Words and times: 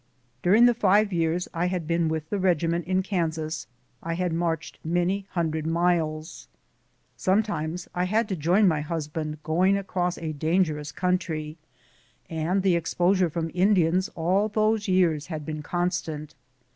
During 0.41 0.65
the 0.65 0.75
live 0.81 1.13
years 1.13 1.47
I 1.53 1.67
had 1.67 1.85
been 1.85 2.07
with 2.07 2.27
the 2.31 2.39
regiment 2.39 2.85
in 2.85 3.03
Kansas 3.03 3.67
I 4.01 4.15
had 4.15 4.33
marched 4.33 4.79
many 4.83 5.27
hundred 5.33 5.67
miles. 5.67 6.47
Sometimes 7.15 7.87
I 7.93 8.05
had 8.05 8.27
to 8.29 8.35
join 8.35 8.67
my 8.67 8.81
husband 8.81 9.43
going 9.43 9.77
across 9.77 10.17
a 10.17 10.33
dangerous 10.33 10.91
country, 10.91 11.55
and 12.31 12.63
the 12.63 12.75
exposure 12.75 13.29
from 13.29 13.51
Indians 13.53 14.09
all 14.15 14.49
those 14.49 14.87
years 14.87 15.27
had 15.27 15.45
been 15.45 15.61
con 15.61 15.89
4 15.89 15.91
74 15.91 15.91
BOOTS 15.91 16.07
AND 16.07 16.29
SADDLES. 16.31 16.33
etant. 16.33 16.37